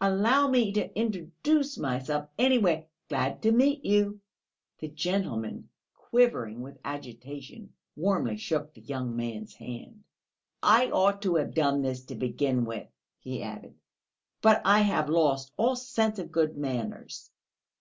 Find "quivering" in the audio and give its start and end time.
5.96-6.60